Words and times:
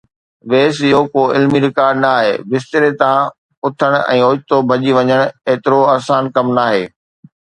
ويس، 0.51 0.75
اهو 0.89 1.01
ڪو 1.13 1.21
علمي 1.35 1.59
رڪارڊ 1.65 1.97
نه 2.03 2.09
آهي، 2.21 2.31
بستري 2.53 2.89
تان 3.01 3.19
اٿڻ 3.67 3.97
۽ 4.15 4.19
اوچتو 4.27 4.57
ڀڄي 4.69 4.91
وڃڻ 4.97 5.21
ايترو 5.49 5.79
آسان 5.97 6.23
ڪم 6.35 6.47
ناهي. 6.57 6.83